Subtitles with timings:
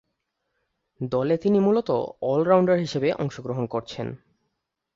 [1.01, 1.97] দলে তিনি মূলতঃ
[2.21, 4.07] অল-রাউন্ডার হিসেবে অংশগ্রহণ করছেন।